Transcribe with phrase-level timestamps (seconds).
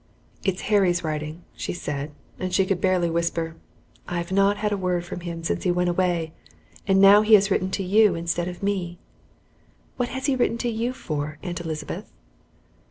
[0.43, 3.55] "It's Harry's writing," said she, and she could barely whisper.
[4.07, 6.33] "I have not had a word from him since he went away,
[6.87, 8.97] and now he has written to you instead of me.
[9.97, 12.11] What has he written to you for, Aunt Elizabeth?"